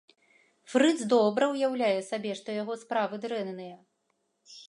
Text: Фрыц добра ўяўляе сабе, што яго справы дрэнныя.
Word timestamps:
Фрыц 0.71 1.03
добра 1.15 1.49
ўяўляе 1.53 1.99
сабе, 2.09 2.31
што 2.41 2.57
яго 2.61 2.77
справы 2.87 3.15
дрэнныя. 3.27 3.77